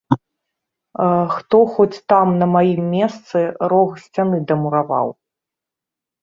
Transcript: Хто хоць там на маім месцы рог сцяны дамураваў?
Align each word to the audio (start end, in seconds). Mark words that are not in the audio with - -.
Хто 1.33 1.59
хоць 1.75 2.01
там 2.13 2.27
на 2.39 2.47
маім 2.55 2.81
месцы 2.95 3.37
рог 3.75 3.89
сцяны 4.07 4.37
дамураваў? 4.55 5.13